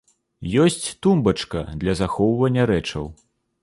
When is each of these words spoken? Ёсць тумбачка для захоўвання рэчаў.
Ёсць 0.63 0.87
тумбачка 1.07 1.63
для 1.85 1.97
захоўвання 2.03 2.63
рэчаў. 2.77 3.05